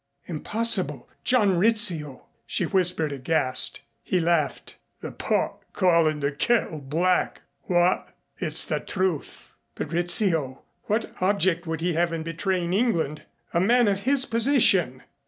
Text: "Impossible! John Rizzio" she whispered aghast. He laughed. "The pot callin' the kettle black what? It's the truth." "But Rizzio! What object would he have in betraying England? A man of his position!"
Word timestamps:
"Impossible! 0.25 1.07
John 1.23 1.59
Rizzio" 1.59 2.25
she 2.47 2.65
whispered 2.65 3.11
aghast. 3.11 3.81
He 4.01 4.19
laughed. 4.19 4.77
"The 5.01 5.11
pot 5.11 5.61
callin' 5.75 6.21
the 6.21 6.31
kettle 6.31 6.79
black 6.79 7.43
what? 7.65 8.09
It's 8.39 8.65
the 8.65 8.79
truth." 8.79 9.53
"But 9.75 9.93
Rizzio! 9.93 10.63
What 10.85 11.13
object 11.21 11.67
would 11.67 11.81
he 11.81 11.93
have 11.93 12.11
in 12.11 12.23
betraying 12.23 12.73
England? 12.73 13.21
A 13.53 13.59
man 13.61 13.87
of 13.87 13.99
his 13.99 14.25
position!" 14.25 15.03